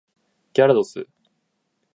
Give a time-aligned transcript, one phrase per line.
[0.53, 1.05] ギャラドス